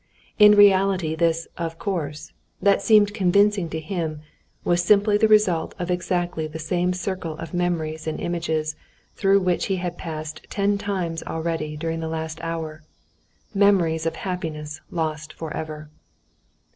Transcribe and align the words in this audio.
In 0.39 0.55
reality 0.55 1.13
this 1.13 1.47
"of 1.59 1.77
course," 1.77 2.33
that 2.59 2.81
seemed 2.81 3.13
convincing 3.13 3.69
to 3.69 3.79
him, 3.79 4.21
was 4.63 4.81
simply 4.83 5.15
the 5.15 5.27
result 5.27 5.75
of 5.77 5.91
exactly 5.91 6.47
the 6.47 6.57
same 6.57 6.91
circle 6.91 7.37
of 7.37 7.53
memories 7.53 8.07
and 8.07 8.19
images 8.19 8.75
through 9.15 9.41
which 9.41 9.67
he 9.67 9.75
had 9.75 9.99
passed 9.99 10.41
ten 10.49 10.79
times 10.79 11.21
already 11.21 11.77
during 11.77 11.99
the 11.99 12.07
last 12.09 12.39
hour—memories 12.41 14.07
of 14.07 14.15
happiness 14.15 14.81
lost 14.89 15.33
forever. 15.33 15.91